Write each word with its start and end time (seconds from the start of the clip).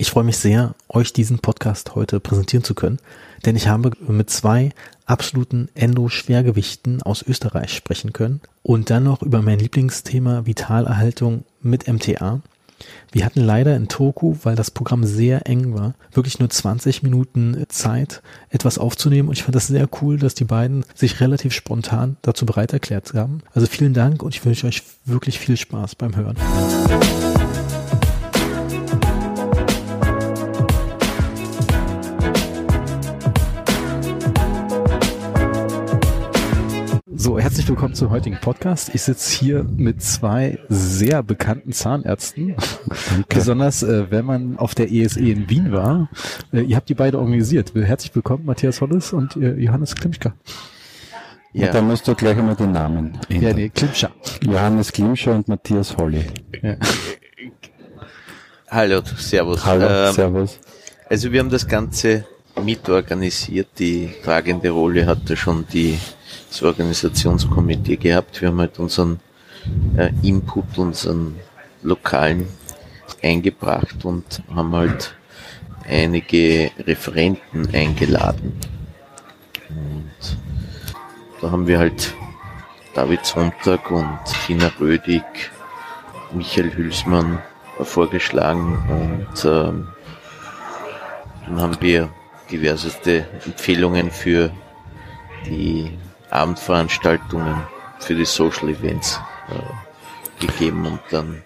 Ich 0.00 0.08
freue 0.08 0.24
mich 0.24 0.38
sehr, 0.38 0.74
euch 0.88 1.12
diesen 1.12 1.40
Podcast 1.40 1.94
heute 1.94 2.20
präsentieren 2.20 2.64
zu 2.64 2.74
können, 2.74 3.00
denn 3.44 3.54
ich 3.54 3.68
habe 3.68 3.90
mit 4.08 4.30
zwei 4.30 4.70
absoluten 5.04 5.68
Endo-Schwergewichten 5.74 7.02
aus 7.02 7.20
Österreich 7.20 7.74
sprechen 7.74 8.14
können 8.14 8.40
und 8.62 8.88
dann 8.88 9.04
noch 9.04 9.20
über 9.20 9.42
mein 9.42 9.58
Lieblingsthema 9.58 10.46
Vitalerhaltung 10.46 11.44
mit 11.60 11.86
MTA. 11.86 12.40
Wir 13.12 13.26
hatten 13.26 13.42
leider 13.42 13.76
in 13.76 13.88
Toku, 13.88 14.36
weil 14.42 14.56
das 14.56 14.70
Programm 14.70 15.04
sehr 15.04 15.46
eng 15.46 15.74
war, 15.74 15.92
wirklich 16.12 16.38
nur 16.38 16.48
20 16.48 17.02
Minuten 17.02 17.66
Zeit, 17.68 18.22
etwas 18.48 18.78
aufzunehmen. 18.78 19.28
Und 19.28 19.36
ich 19.36 19.42
fand 19.42 19.54
das 19.54 19.66
sehr 19.66 19.86
cool, 20.00 20.18
dass 20.18 20.34
die 20.34 20.44
beiden 20.44 20.86
sich 20.94 21.20
relativ 21.20 21.52
spontan 21.52 22.16
dazu 22.22 22.46
bereit 22.46 22.72
erklärt 22.72 23.12
haben. 23.12 23.42
Also 23.52 23.66
vielen 23.66 23.92
Dank 23.92 24.22
und 24.22 24.34
ich 24.34 24.42
wünsche 24.46 24.66
euch 24.66 24.82
wirklich 25.04 25.38
viel 25.38 25.58
Spaß 25.58 25.94
beim 25.96 26.16
Hören. 26.16 26.38
So, 37.22 37.38
herzlich 37.38 37.68
willkommen 37.68 37.92
zum 37.92 38.08
heutigen 38.08 38.38
Podcast. 38.40 38.94
Ich 38.94 39.02
sitze 39.02 39.38
hier 39.38 39.62
mit 39.62 40.02
zwei 40.02 40.58
sehr 40.70 41.22
bekannten 41.22 41.70
Zahnärzten. 41.70 42.56
Danke. 43.10 43.26
Besonders 43.28 43.82
äh, 43.82 44.10
wenn 44.10 44.24
man 44.24 44.56
auf 44.56 44.74
der 44.74 44.90
ESE 44.90 45.20
e 45.20 45.32
in 45.32 45.50
Wien 45.50 45.70
war. 45.70 46.08
Äh, 46.50 46.62
ihr 46.62 46.76
habt 46.76 46.88
die 46.88 46.94
beide 46.94 47.18
organisiert. 47.18 47.74
Herzlich 47.74 48.14
willkommen, 48.14 48.46
Matthias 48.46 48.80
Holles 48.80 49.12
und 49.12 49.36
äh, 49.36 49.52
Johannes 49.56 49.94
Klimschka. 49.96 50.32
Ja, 51.52 51.66
und 51.66 51.74
da 51.74 51.82
musst 51.82 52.08
du 52.08 52.14
gleich 52.14 52.38
einmal 52.38 52.56
den 52.56 52.72
Namen 52.72 53.18
ändern. 53.28 53.42
Ja, 53.42 53.52
nee, 53.52 53.68
Klimscher. 53.68 54.12
Johannes 54.42 54.90
Klimscher 54.90 55.34
und 55.34 55.46
Matthias 55.46 55.94
Holly. 55.98 56.24
Ja. 56.62 56.76
Hallo, 58.70 59.02
Servus. 59.18 59.66
Hallo, 59.66 59.86
ähm, 59.86 60.14
Servus. 60.14 60.58
Also 61.06 61.30
wir 61.30 61.40
haben 61.40 61.50
das 61.50 61.68
Ganze 61.68 62.24
mitorganisiert. 62.64 63.68
Die 63.78 64.08
tragende 64.24 64.70
Rolle 64.70 65.04
hatte 65.04 65.36
schon 65.36 65.66
die 65.70 65.98
das 66.50 66.62
Organisationskomitee 66.62 67.96
gehabt. 67.96 68.40
Wir 68.40 68.48
haben 68.48 68.58
halt 68.58 68.78
unseren 68.78 69.20
äh, 69.96 70.10
Input, 70.22 70.76
unseren 70.76 71.36
lokalen 71.82 72.48
eingebracht 73.22 74.04
und 74.04 74.42
haben 74.54 74.74
halt 74.74 75.14
einige 75.88 76.70
Referenten 76.86 77.72
eingeladen. 77.72 78.58
Und 79.68 80.36
da 81.40 81.50
haben 81.50 81.66
wir 81.66 81.78
halt 81.78 82.14
David 82.94 83.24
Sonntag 83.24 83.90
und 83.90 84.18
Tina 84.46 84.70
Rödig, 84.80 85.22
Michael 86.32 86.74
Hülsmann 86.74 87.38
vorgeschlagen 87.82 88.76
und 88.88 89.44
ähm, 89.44 89.88
dann 91.46 91.60
haben 91.60 91.76
wir 91.80 92.10
diverseste 92.50 93.26
Empfehlungen 93.46 94.10
für 94.10 94.50
die 95.46 95.90
Abendveranstaltungen 96.30 97.56
für 97.98 98.14
die 98.14 98.24
Social 98.24 98.68
Events 98.70 99.20
äh, 99.48 100.46
gegeben 100.46 100.86
und 100.86 101.00
dann. 101.10 101.42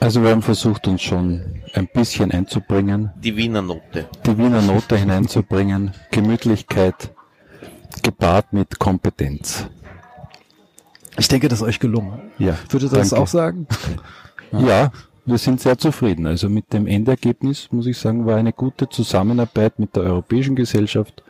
Also 0.00 0.22
wir 0.22 0.30
haben 0.30 0.42
versucht, 0.42 0.86
uns 0.86 1.02
schon 1.02 1.62
ein 1.74 1.88
bisschen 1.88 2.30
einzubringen. 2.30 3.10
Die 3.16 3.36
Wiener 3.36 3.62
Note. 3.62 4.08
Die 4.24 4.38
Wiener 4.38 4.62
Note 4.62 4.96
hineinzubringen. 4.96 5.92
Gemütlichkeit 6.12 7.12
gepaart 8.02 8.52
mit 8.52 8.78
Kompetenz. 8.78 9.66
Ich 11.18 11.26
denke, 11.26 11.48
das 11.48 11.60
ist 11.60 11.66
euch 11.66 11.80
gelungen. 11.80 12.30
Ja. 12.38 12.56
Würde 12.68 12.88
das 12.88 13.10
danke. 13.10 13.22
auch 13.22 13.26
sagen? 13.26 13.66
Ja, 14.52 14.92
wir 15.26 15.38
sind 15.38 15.60
sehr 15.60 15.76
zufrieden. 15.76 16.26
Also 16.26 16.48
mit 16.48 16.72
dem 16.72 16.86
Endergebnis, 16.86 17.68
muss 17.72 17.86
ich 17.86 17.98
sagen, 17.98 18.24
war 18.24 18.36
eine 18.36 18.52
gute 18.52 18.88
Zusammenarbeit 18.88 19.78
mit 19.78 19.96
der 19.96 20.04
Europäischen 20.04 20.54
Gesellschaft 20.54 21.22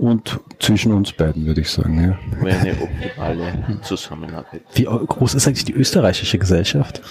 und 0.00 0.40
zwischen 0.58 0.92
uns 0.92 1.12
beiden, 1.12 1.44
würde 1.46 1.60
ich 1.60 1.70
sagen. 1.70 2.02
Ja. 2.02 2.48
Eine 2.48 2.72
optimale 2.72 3.80
Zusammenarbeit. 3.82 4.62
Wie 4.74 4.84
groß 4.84 5.34
ist 5.34 5.46
eigentlich 5.46 5.66
die 5.66 5.74
österreichische 5.74 6.38
Gesellschaft? 6.38 7.02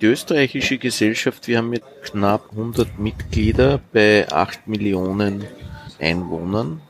Die 0.00 0.06
österreichische 0.06 0.78
Gesellschaft, 0.78 1.48
wir 1.48 1.58
haben 1.58 1.70
mit 1.70 1.82
knapp 2.04 2.50
100 2.52 3.00
Mitglieder 3.00 3.80
bei 3.92 4.26
8 4.30 4.68
Millionen 4.68 5.44
Einwohnern. 5.98 6.80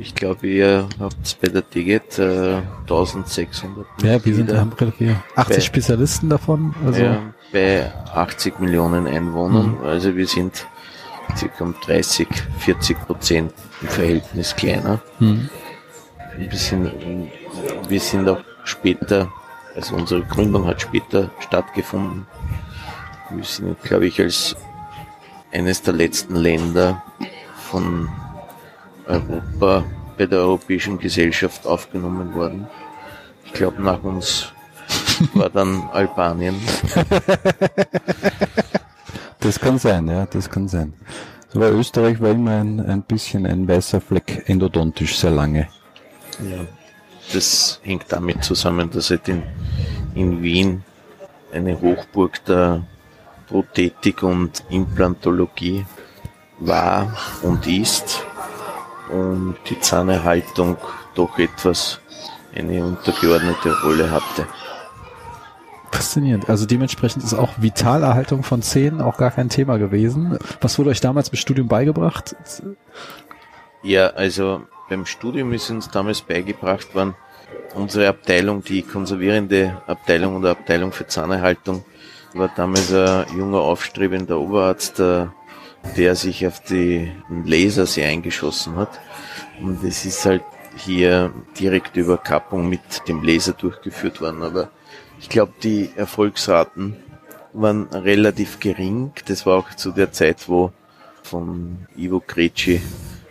Ich 0.00 0.16
glaube, 0.16 0.48
ihr 0.48 0.88
habt 0.98 1.40
bei 1.40 1.48
der 1.48 1.68
Tiget 1.68 2.18
äh, 2.18 2.56
1600 2.82 3.76
Mitglieder. 3.76 4.14
Ja, 4.16 4.24
wir 4.24 4.34
sind 4.34 4.52
haben 4.52 4.72
relativ 4.72 5.16
80 5.36 5.56
bei, 5.56 5.60
Spezialisten 5.60 6.28
davon. 6.28 6.74
Also. 6.84 7.00
Ja, 7.00 7.22
bei 7.52 7.92
80 8.12 8.58
Millionen 8.58 9.06
Einwohnern. 9.06 9.76
Mhm. 9.78 9.86
Also 9.86 10.16
wir 10.16 10.26
sind 10.26 10.66
circa 11.36 11.64
um 11.64 11.74
30, 11.84 12.28
40 12.58 13.06
Prozent 13.06 13.52
im 13.80 13.88
Verhältnis 13.88 14.54
kleiner. 14.54 15.00
Mhm. 15.18 15.48
Wir, 16.38 16.58
sind, 16.58 16.92
wir 17.88 18.00
sind 18.00 18.28
auch 18.28 18.40
später, 18.64 19.32
also 19.74 19.96
unsere 19.96 20.22
Gründung 20.22 20.66
hat 20.66 20.82
später 20.82 21.30
stattgefunden. 21.40 22.26
Wir 23.30 23.44
sind, 23.44 23.82
glaube 23.82 24.06
ich, 24.06 24.20
als 24.20 24.54
eines 25.52 25.82
der 25.82 25.94
letzten 25.94 26.36
Länder 26.36 27.02
von 27.70 28.08
Europa 29.06 29.84
bei 30.16 30.26
der 30.26 30.40
Europäischen 30.40 30.98
Gesellschaft 30.98 31.66
aufgenommen 31.66 32.34
worden. 32.34 32.66
Ich 33.44 33.52
glaube, 33.52 33.82
nach 33.82 34.02
uns 34.02 34.52
war 35.34 35.50
dann 35.50 35.88
Albanien. 35.92 36.56
Das 39.46 39.60
kann 39.60 39.78
sein, 39.78 40.08
ja, 40.08 40.26
das 40.26 40.50
kann 40.50 40.66
sein. 40.66 40.92
Aber 41.54 41.70
Österreich 41.70 42.20
war 42.20 42.30
immer 42.32 42.50
ein, 42.50 42.84
ein 42.84 43.02
bisschen 43.02 43.46
ein 43.46 43.68
weißer 43.68 44.00
Fleck 44.00 44.42
endodontisch 44.48 45.16
sehr 45.16 45.30
lange. 45.30 45.68
Ja, 46.40 46.64
das 47.32 47.78
hängt 47.84 48.06
damit 48.08 48.42
zusammen, 48.42 48.90
dass 48.90 49.10
halt 49.10 49.28
in, 49.28 49.44
in 50.16 50.42
Wien 50.42 50.82
eine 51.52 51.80
Hochburg 51.80 52.44
der 52.46 52.84
Prothetik 53.46 54.24
und 54.24 54.64
Implantologie 54.68 55.86
war 56.58 57.16
und 57.42 57.68
ist 57.68 58.24
und 59.12 59.54
die 59.70 59.78
Zahnerhaltung 59.78 60.76
doch 61.14 61.38
etwas 61.38 62.00
eine 62.52 62.84
untergeordnete 62.84 63.80
Rolle 63.84 64.10
hatte. 64.10 64.48
Faszinierend. 65.96 66.50
Also 66.50 66.66
dementsprechend 66.66 67.24
ist 67.24 67.32
auch 67.32 67.54
Vitalerhaltung 67.56 68.42
von 68.42 68.60
Zähnen 68.60 69.00
auch 69.00 69.16
gar 69.16 69.30
kein 69.30 69.48
Thema 69.48 69.78
gewesen. 69.78 70.38
Was 70.60 70.78
wurde 70.78 70.90
euch 70.90 71.00
damals 71.00 71.30
im 71.30 71.36
Studium 71.36 71.68
beigebracht? 71.68 72.36
Ja, 73.82 74.08
also 74.08 74.62
beim 74.90 75.06
Studium 75.06 75.54
ist 75.54 75.70
uns 75.70 75.90
damals 75.90 76.20
beigebracht 76.20 76.94
worden, 76.94 77.14
unsere 77.74 78.08
Abteilung, 78.08 78.62
die 78.62 78.82
konservierende 78.82 79.80
Abteilung 79.86 80.36
oder 80.36 80.50
Abteilung 80.50 80.92
für 80.92 81.06
Zahnerhaltung, 81.06 81.84
war 82.34 82.50
damals 82.54 82.92
ein 82.92 83.24
junger, 83.36 83.60
aufstrebender 83.60 84.38
Oberarzt, 84.38 84.98
der, 84.98 85.32
der 85.96 86.14
sich 86.14 86.46
auf 86.46 86.60
die 86.60 87.10
Laser 87.44 87.86
sehr 87.86 88.08
eingeschossen 88.08 88.76
hat. 88.76 89.00
Und 89.62 89.82
es 89.82 90.04
ist 90.04 90.26
halt 90.26 90.42
hier 90.76 91.32
direkte 91.58 92.00
Überkappung 92.00 92.68
mit 92.68 93.08
dem 93.08 93.22
Laser 93.22 93.54
durchgeführt 93.54 94.20
worden. 94.20 94.42
Aber 94.42 94.68
ich 95.20 95.28
glaube, 95.28 95.52
die 95.62 95.90
Erfolgsraten 95.96 96.96
waren 97.52 97.86
relativ 97.88 98.60
gering. 98.60 99.12
Das 99.26 99.46
war 99.46 99.58
auch 99.58 99.74
zu 99.74 99.92
der 99.92 100.12
Zeit, 100.12 100.48
wo 100.48 100.72
von 101.22 101.86
Ivo 101.96 102.22
Greci 102.24 102.80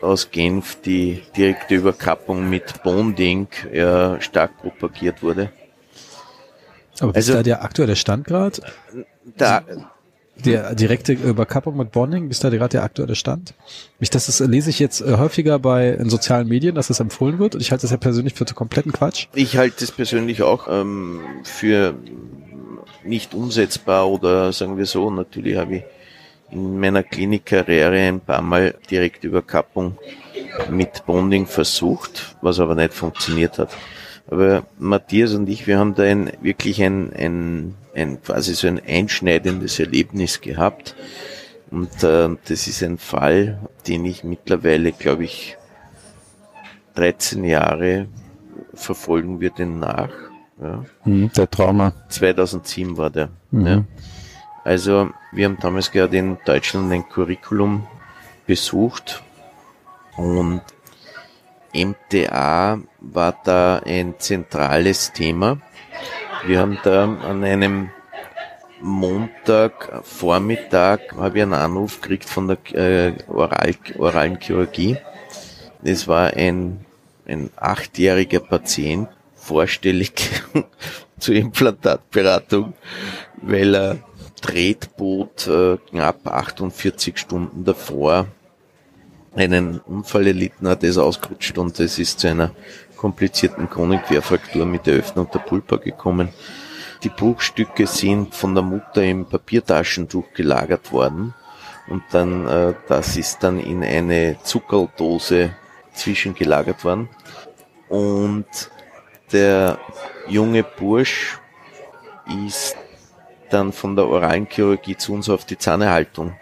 aus 0.01 0.29
Genf 0.31 0.81
die 0.81 1.23
direkte 1.35 1.75
Überkappung 1.75 2.49
mit 2.49 2.83
Bonding 2.83 3.47
ja, 3.73 4.19
stark 4.21 4.57
propagiert 4.57 5.23
wurde. 5.23 5.51
Aber 6.99 7.15
also, 7.15 7.33
ist 7.33 7.37
da 7.39 7.43
der 7.43 7.63
aktuelle 7.63 7.95
Stand 7.95 8.25
gerade? 8.25 8.61
Da, 9.37 9.63
der 10.43 10.75
direkte 10.75 11.13
Überkappung 11.13 11.77
mit 11.77 11.91
Bonding, 11.91 12.29
ist 12.29 12.43
da 12.43 12.49
gerade 12.49 12.69
der 12.69 12.83
aktuelle 12.83 13.15
Stand? 13.15 13.53
Ich, 13.99 14.09
das 14.09 14.27
ist, 14.27 14.39
lese 14.41 14.69
ich 14.69 14.79
jetzt 14.79 15.01
äh, 15.01 15.17
häufiger 15.17 15.59
bei 15.59 15.89
in 15.89 16.09
sozialen 16.09 16.47
Medien, 16.47 16.75
dass 16.75 16.87
das 16.87 16.99
empfohlen 16.99 17.39
wird 17.39 17.55
und 17.55 17.61
ich 17.61 17.71
halte 17.71 17.83
das 17.83 17.91
ja 17.91 17.97
persönlich 17.97 18.33
für 18.33 18.45
kompletten 18.45 18.91
Quatsch. 18.91 19.27
Ich 19.33 19.57
halte 19.57 19.83
es 19.83 19.91
persönlich 19.91 20.41
auch 20.41 20.67
ähm, 20.69 21.21
für 21.43 21.95
nicht 23.03 23.33
umsetzbar 23.33 24.09
oder 24.09 24.51
sagen 24.51 24.77
wir 24.77 24.85
so, 24.85 25.09
natürlich 25.09 25.57
habe 25.57 25.77
ich 25.77 25.83
in 26.51 26.79
meiner 26.79 27.03
Klinikkarriere 27.03 27.99
ein 27.99 28.19
paar 28.19 28.41
Mal 28.41 28.75
direkte 28.89 29.27
Überkappung 29.27 29.97
mit 30.69 31.05
Bonding 31.05 31.47
versucht, 31.47 32.35
was 32.41 32.59
aber 32.59 32.75
nicht 32.75 32.93
funktioniert 32.93 33.57
hat. 33.57 33.69
Aber 34.27 34.65
Matthias 34.79 35.33
und 35.33 35.47
ich, 35.49 35.67
wir 35.67 35.77
haben 35.77 35.95
da 35.95 36.03
ein, 36.03 36.31
wirklich 36.41 36.81
ein, 36.81 37.13
ein, 37.13 37.75
ein 37.93 38.21
quasi 38.21 38.55
so 38.55 38.67
ein 38.67 38.81
einschneidendes 38.85 39.79
Erlebnis 39.79 40.41
gehabt. 40.41 40.95
Und 41.71 42.03
äh, 42.03 42.29
das 42.47 42.67
ist 42.67 42.81
ein 42.83 42.97
Fall, 42.97 43.59
den 43.87 44.05
ich 44.05 44.23
mittlerweile, 44.23 44.91
glaube 44.91 45.25
ich, 45.25 45.57
13 46.95 47.43
Jahre 47.43 48.07
verfolgen 48.73 49.41
wir 49.41 49.51
den 49.51 49.79
nach. 49.79 50.09
Ja. 50.61 50.85
Mhm, 51.03 51.31
der 51.33 51.49
Trauma. 51.49 51.93
2007 52.09 52.97
war 52.97 53.09
der. 53.09 53.29
Mhm. 53.51 53.67
Ja. 53.67 53.83
Also 54.63 55.09
wir 55.31 55.45
haben 55.45 55.57
damals 55.61 55.91
gerade 55.91 56.17
in 56.17 56.37
Deutschland 56.45 56.91
ein 56.91 57.07
Curriculum 57.07 57.85
besucht 58.47 59.23
und 60.17 60.61
MTA 61.75 62.79
war 63.01 63.39
da 63.43 63.79
ein 63.85 64.15
zentrales 64.17 65.11
Thema. 65.11 65.59
Wir 66.45 66.59
haben 66.59 66.77
da 66.83 67.03
an 67.03 67.43
einem 67.43 67.89
Montag 68.81 70.01
Vormittag 70.03 71.15
habe 71.17 71.37
ich 71.37 71.43
einen 71.43 71.53
Anruf 71.53 72.01
gekriegt 72.01 72.29
von 72.29 72.47
der 72.47 72.57
äh, 72.73 73.13
Oral, 73.27 73.75
oralen 73.97 74.39
Chirurgie. 74.39 74.97
Es 75.83 76.07
war 76.07 76.33
ein, 76.33 76.85
ein 77.25 77.49
achtjähriger 77.55 78.41
Patient, 78.41 79.07
vorstellig 79.33 80.13
zur 81.19 81.35
Implantatberatung, 81.35 82.73
weil 83.41 83.75
er 83.75 83.97
Tretboot 84.41 85.47
äh, 85.47 85.77
knapp 85.89 86.27
48 86.27 87.17
Stunden 87.17 87.63
davor 87.63 88.27
einen 89.35 89.79
Unfall 89.79 90.27
erlitten 90.27 90.67
hat, 90.67 90.83
ist 90.83 90.97
ausgerutscht 90.97 91.57
und 91.57 91.79
es 91.79 91.99
ist 91.99 92.19
zu 92.19 92.27
einer 92.29 92.51
komplizierten 92.95 93.69
Kronenquerfraktur 93.69 94.65
mit 94.65 94.85
der 94.85 94.95
Öffnung 94.95 95.29
der 95.31 95.39
Pulpa 95.39 95.75
gekommen. 95.77 96.29
Die 97.03 97.09
Bruchstücke 97.09 97.85
sind 97.85 98.33
von 98.33 98.55
der 98.55 98.63
Mutter 98.63 99.03
im 99.03 99.25
Papiertaschentuch 99.25 100.33
gelagert 100.33 100.91
worden 100.91 101.33
und 101.87 102.03
dann, 102.11 102.47
äh, 102.47 102.73
das 102.87 103.17
ist 103.17 103.43
dann 103.43 103.59
in 103.59 103.83
eine 103.83 104.37
Zuckerdose 104.43 105.51
zwischengelagert 105.93 106.83
worden 106.83 107.09
und 107.89 108.45
der 109.31 109.77
junge 110.27 110.63
Bursch 110.63 111.39
ist 112.47 112.75
dann 113.49 113.71
von 113.71 113.95
der 113.95 114.07
oralen 114.07 114.47
Chirurgie 114.47 114.97
zu 114.97 115.13
uns 115.13 115.29
auf 115.29 115.45
die 115.45 115.57
Zahnerhaltung 115.57 116.35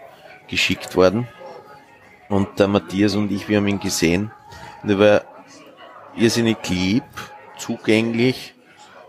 geschickt 0.48 0.96
worden. 0.96 1.28
Und 2.28 2.58
der 2.58 2.68
Matthias 2.68 3.14
und 3.14 3.30
ich, 3.30 3.48
wir 3.48 3.58
haben 3.58 3.68
ihn 3.68 3.80
gesehen. 3.80 4.30
Und 4.82 4.90
er 4.90 4.98
war 4.98 5.22
irrsinnig 6.16 6.58
lieb, 6.68 7.04
zugänglich. 7.58 8.54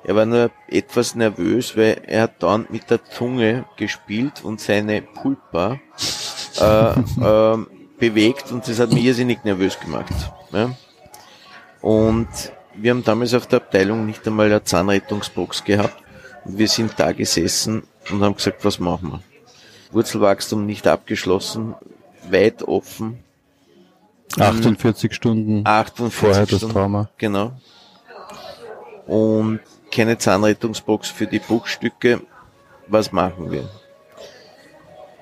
Er 0.04 0.16
war 0.16 0.26
nur 0.26 0.52
etwas 0.68 1.16
nervös, 1.16 1.76
weil 1.76 2.02
er 2.06 2.24
hat 2.24 2.44
dauernd 2.44 2.70
mit 2.70 2.90
der 2.90 3.04
Zunge 3.04 3.66
gespielt 3.76 4.44
und 4.44 4.62
seine 4.62 5.02
Pulpa 5.02 5.80
äh, 6.60 6.92
äh, 7.22 7.58
bewegt 7.98 8.52
und 8.52 8.68
das 8.68 8.80
hat 8.80 8.92
mich 8.92 9.04
irrsinnig 9.04 9.44
nervös 9.44 9.80
gemacht. 9.80 10.14
Ja? 10.52 10.76
Und 11.82 12.28
wir 12.76 12.92
haben 12.92 13.04
damals 13.04 13.34
auf 13.34 13.48
der 13.48 13.58
Abteilung 13.58 14.06
nicht 14.06 14.26
einmal 14.28 14.48
eine 14.48 14.64
Zahnrettungsbox 14.64 15.64
gehabt. 15.64 15.96
Und 16.44 16.58
wir 16.58 16.68
sind 16.68 16.94
da 16.98 17.12
gesessen 17.12 17.84
und 18.12 18.22
haben 18.22 18.36
gesagt, 18.36 18.64
was 18.66 18.80
machen 18.80 19.12
wir? 19.12 19.24
Wurzelwachstum 19.92 20.66
nicht 20.66 20.88
abgeschlossen, 20.88 21.74
weit 22.32 22.64
offen. 22.64 23.20
48 24.38 25.14
Stunden 25.14 25.66
48 25.66 26.14
vorher 26.14 26.46
das 26.46 26.58
Stunden, 26.58 26.74
Trauma. 26.74 27.10
Genau. 27.18 27.54
Und 29.08 29.60
keine 29.92 30.18
Zahnrettungsbox 30.18 31.10
für 31.10 31.28
die 31.28 31.40
Bruchstücke. 31.40 32.22
Was 32.88 33.12
machen 33.12 33.52
wir? 33.52 33.70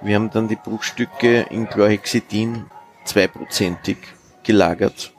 Wir 0.01 0.15
haben 0.15 0.31
dann 0.31 0.47
die 0.47 0.55
Bruchstücke 0.55 1.45
in 1.49 1.69
Chlorhexidin 1.69 2.65
zweiprozentig 3.05 3.97
gelagert. 4.43 5.13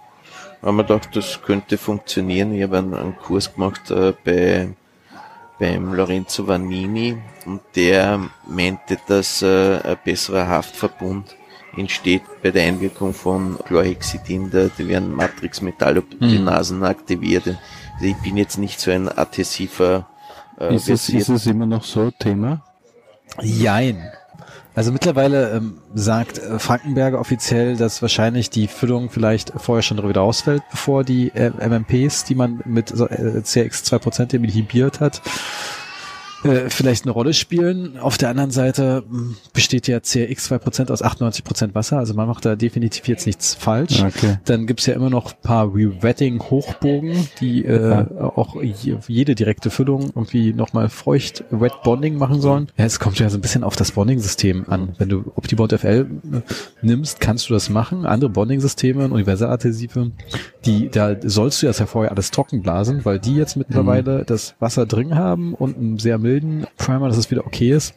Haben 0.60 0.76
wir 0.76 0.84
gedacht, 0.84 1.10
das 1.14 1.40
könnte 1.42 1.78
funktionieren. 1.78 2.54
Ich 2.54 2.62
habe 2.62 2.78
einen, 2.78 2.94
einen 2.94 3.16
Kurs 3.16 3.54
gemacht 3.54 3.90
äh, 3.90 4.12
bei 4.24 4.74
beim 5.58 5.94
Lorenzo 5.94 6.46
Vanini 6.46 7.16
und 7.46 7.60
der 7.76 8.20
meinte, 8.46 8.98
dass 9.06 9.42
äh, 9.42 9.80
ein 9.82 9.98
besserer 10.04 10.48
Haftverbund 10.48 11.36
entsteht 11.78 12.22
bei 12.42 12.50
der 12.50 12.64
Einwirkung 12.64 13.14
von 13.14 13.58
Chlorhexidin, 13.66 14.50
da, 14.50 14.68
die 14.78 14.88
werden 14.88 15.14
Matrix-Metalloprotinasen 15.14 16.78
mhm. 16.78 16.84
aktiviert. 16.84 17.46
Also 17.46 18.06
ich 18.06 18.16
bin 18.16 18.36
jetzt 18.36 18.58
nicht 18.58 18.80
so 18.80 18.90
ein 18.90 19.08
adhesiver 19.08 20.06
äh, 20.58 20.74
ist, 20.74 20.88
es, 20.88 21.08
ist 21.08 21.28
es 21.28 21.46
immer 21.46 21.66
noch 21.66 21.84
so 21.84 22.10
Thema? 22.10 22.62
Jein. 23.42 24.10
Also 24.74 24.90
mittlerweile 24.90 25.52
ähm, 25.52 25.78
sagt 25.94 26.38
äh, 26.38 26.58
Frankenberger 26.58 27.20
offiziell, 27.20 27.76
dass 27.76 28.02
wahrscheinlich 28.02 28.50
die 28.50 28.66
Füllung 28.66 29.08
vielleicht 29.08 29.52
vorher 29.56 29.82
schon 29.82 30.06
wieder 30.08 30.22
ausfällt, 30.22 30.62
bevor 30.70 31.04
die 31.04 31.28
äh, 31.28 31.50
MMPs, 31.50 32.24
die 32.24 32.34
man 32.34 32.60
mit 32.64 32.90
äh, 32.90 32.94
CX2% 32.94 34.34
inhibiert 34.34 35.00
hat, 35.00 35.22
äh, 36.44 36.70
vielleicht 36.70 37.04
eine 37.04 37.12
Rolle 37.12 37.34
spielen. 37.34 37.98
Auf 37.98 38.18
der 38.18 38.28
anderen 38.28 38.50
Seite 38.50 39.04
hm, 39.08 39.36
besteht 39.52 39.88
ja 39.88 40.00
CRX 40.00 40.50
2% 40.50 40.90
aus 40.90 41.02
98% 41.02 41.74
Wasser, 41.74 41.98
also 41.98 42.14
man 42.14 42.28
macht 42.28 42.44
da 42.44 42.56
definitiv 42.56 43.08
jetzt 43.08 43.26
nichts 43.26 43.54
falsch. 43.54 44.02
Okay. 44.02 44.38
Dann 44.44 44.66
gibt's 44.66 44.86
ja 44.86 44.94
immer 44.94 45.10
noch 45.10 45.40
paar 45.40 45.74
Rewetting-Hochbogen, 45.74 47.28
die 47.40 47.64
äh, 47.64 47.90
ja. 47.90 48.08
auch 48.20 48.56
jede 48.62 49.34
direkte 49.34 49.70
Füllung 49.70 50.10
irgendwie 50.14 50.52
nochmal 50.52 50.88
feucht 50.88 51.44
Wet 51.50 51.72
Bonding 51.82 52.16
machen 52.16 52.40
sollen. 52.40 52.68
Ja, 52.76 52.84
es 52.84 53.00
kommt 53.00 53.18
ja 53.18 53.28
so 53.30 53.38
ein 53.38 53.40
bisschen 53.40 53.64
auf 53.64 53.76
das 53.76 53.92
Bonding-System 53.92 54.66
an. 54.68 54.94
Wenn 54.98 55.08
du 55.08 55.32
OptiBond 55.34 55.72
FL 55.72 56.06
äh, 56.32 56.40
nimmst, 56.82 57.20
kannst 57.20 57.48
du 57.48 57.54
das 57.54 57.70
machen. 57.70 58.06
Andere 58.06 58.30
Bonding-Systeme, 58.30 59.08
Universaladhesive, 59.08 60.12
die, 60.64 60.88
da 60.88 61.16
sollst 61.22 61.62
du 61.62 61.66
das 61.66 61.78
ja 61.78 61.86
vorher 61.86 62.10
alles 62.10 62.30
trocken 62.30 62.62
blasen, 62.62 63.04
weil 63.04 63.18
die 63.18 63.34
jetzt 63.34 63.56
mittlerweile 63.56 64.20
mhm. 64.20 64.26
das 64.26 64.54
Wasser 64.60 64.86
drin 64.86 65.14
haben 65.14 65.54
und 65.54 65.76
einen 65.76 65.98
sehr 65.98 66.18
milden 66.18 66.33
Primer, 66.76 67.08
dass 67.08 67.16
es 67.16 67.30
wieder 67.30 67.46
okay 67.46 67.72
ist. 67.72 67.94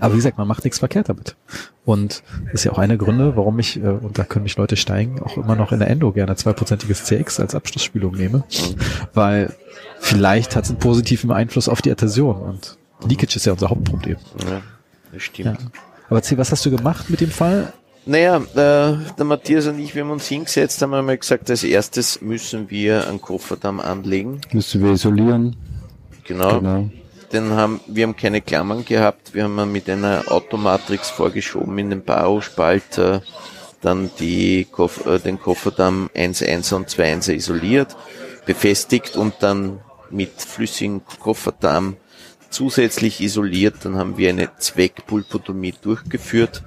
Aber 0.00 0.14
wie 0.14 0.18
gesagt, 0.18 0.38
man 0.38 0.48
macht 0.48 0.64
nichts 0.64 0.78
verkehrt 0.78 1.08
damit. 1.08 1.36
Und 1.84 2.22
das 2.46 2.54
ist 2.54 2.64
ja 2.64 2.72
auch 2.72 2.78
einer 2.78 2.96
Gründe, 2.96 3.36
warum 3.36 3.58
ich, 3.58 3.76
äh, 3.76 3.86
und 3.86 4.18
da 4.18 4.24
können 4.24 4.44
mich 4.44 4.56
Leute 4.56 4.76
steigen, 4.76 5.20
auch 5.20 5.36
immer 5.36 5.56
noch 5.56 5.72
in 5.72 5.78
der 5.78 5.88
Endo 5.88 6.12
gerne 6.12 6.34
zweiprozentiges 6.36 7.04
CX 7.04 7.40
als 7.40 7.54
Abschlussspülung 7.54 8.14
nehme. 8.14 8.44
Weil 9.12 9.54
vielleicht 10.00 10.56
hat 10.56 10.64
es 10.64 10.70
einen 10.70 10.78
positiven 10.78 11.30
Einfluss 11.30 11.68
auf 11.68 11.82
die 11.82 11.90
Adhäsion 11.90 12.36
und 12.36 12.78
Leakage 13.06 13.36
ist 13.36 13.44
ja 13.44 13.52
unser 13.52 13.68
Hauptproblem. 13.68 14.16
Ja, 14.48 14.62
das 15.12 15.22
stimmt. 15.22 15.60
Ja. 15.60 15.66
Aber 16.08 16.22
C, 16.22 16.38
was 16.38 16.50
hast 16.50 16.64
du 16.64 16.70
gemacht 16.70 17.10
mit 17.10 17.20
dem 17.20 17.30
Fall? 17.30 17.72
Naja, 18.06 18.42
der, 18.54 19.00
der 19.18 19.24
Matthias 19.24 19.66
und 19.66 19.78
ich, 19.78 19.94
wir 19.94 20.02
haben 20.02 20.10
uns 20.10 20.26
hingesetzt, 20.26 20.80
haben 20.82 20.92
einmal 20.92 21.16
gesagt, 21.16 21.50
als 21.50 21.64
erstes 21.64 22.20
müssen 22.20 22.70
wir 22.70 23.08
einen 23.08 23.20
Kofferdamm 23.20 23.80
anlegen. 23.80 24.40
Müssen 24.52 24.82
wir 24.82 24.92
isolieren. 24.92 25.56
Genau. 26.24 26.60
genau. 26.60 26.90
Den 27.34 27.50
haben, 27.50 27.80
wir 27.88 28.04
haben 28.04 28.14
keine 28.14 28.40
Klammern 28.40 28.84
gehabt, 28.84 29.34
wir 29.34 29.42
haben 29.42 29.72
mit 29.72 29.90
einer 29.90 30.30
Automatrix 30.30 31.10
vorgeschoben 31.10 31.76
in 31.78 31.90
den 31.90 32.04
Bauspalt, 32.04 32.96
äh, 32.96 33.20
dann 33.82 34.10
die, 34.20 34.68
äh, 35.04 35.18
den 35.18 35.40
Kofferdamm 35.40 36.10
1.1 36.14 36.72
und 36.74 36.88
2.1 36.88 37.34
isoliert, 37.34 37.96
befestigt 38.46 39.16
und 39.16 39.34
dann 39.40 39.80
mit 40.10 40.30
flüssigem 40.30 41.02
Kofferdamm 41.18 41.96
zusätzlich 42.50 43.20
isoliert. 43.20 43.78
Dann 43.82 43.96
haben 43.96 44.16
wir 44.16 44.28
eine 44.28 44.56
Zweckpulpotomie 44.56 45.74
durchgeführt 45.82 46.62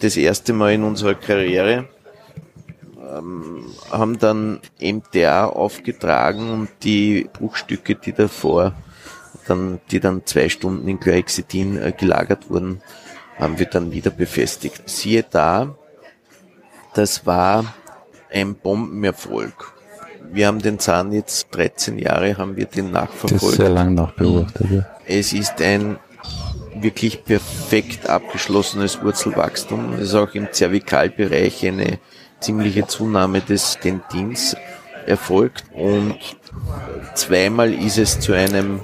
das 0.00 0.18
erste 0.18 0.52
Mal 0.52 0.74
in 0.74 0.84
unserer 0.84 1.14
Karriere, 1.14 1.88
ähm, 2.98 3.64
haben 3.90 4.18
dann 4.18 4.60
MTA 4.78 5.46
aufgetragen 5.46 6.50
und 6.50 6.68
die 6.82 7.30
Bruchstücke, 7.32 7.94
die 7.94 8.12
davor 8.12 8.74
dann, 9.46 9.80
die 9.90 10.00
dann 10.00 10.24
zwei 10.24 10.48
Stunden 10.48 10.88
in 10.88 11.00
Chlorhexidin 11.00 11.80
äh, 11.80 11.92
gelagert 11.92 12.50
wurden, 12.50 12.82
haben 13.38 13.58
wir 13.58 13.66
dann 13.66 13.92
wieder 13.92 14.10
befestigt. 14.10 14.82
Siehe 14.88 15.24
da, 15.28 15.74
das 16.94 17.26
war 17.26 17.74
ein 18.30 18.54
Bombenerfolg. 18.54 19.72
Wir 20.32 20.46
haben 20.46 20.60
den 20.60 20.78
Zahn 20.78 21.12
jetzt 21.12 21.48
13 21.50 21.98
Jahre, 21.98 22.38
haben 22.38 22.56
wir 22.56 22.66
den 22.66 22.90
nachverfolgt. 22.90 23.34
Das 23.34 23.50
ist 23.50 23.56
sehr 23.56 23.70
lang 23.70 23.94
nachbeobachtet. 23.94 24.70
Ja. 24.70 24.86
Es 25.06 25.32
ist 25.32 25.60
ein 25.60 25.98
wirklich 26.74 27.24
perfekt 27.24 28.08
abgeschlossenes 28.08 29.02
Wurzelwachstum. 29.02 29.94
Es 29.94 30.08
ist 30.08 30.14
auch 30.14 30.34
im 30.34 30.50
Zervikalbereich 30.52 31.66
eine 31.66 31.98
ziemliche 32.40 32.86
Zunahme 32.86 33.40
des 33.40 33.78
Dentins 33.82 34.56
erfolgt 35.06 35.64
und 35.74 36.16
zweimal 37.14 37.72
ist 37.72 37.98
es 37.98 38.20
zu 38.20 38.32
einem 38.32 38.80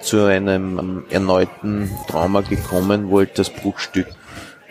zu 0.00 0.24
einem 0.24 1.04
erneuten 1.10 1.90
Trauma 2.08 2.40
gekommen, 2.40 3.10
wo 3.10 3.18
halt 3.18 3.38
das 3.38 3.50
Bruchstück 3.50 4.06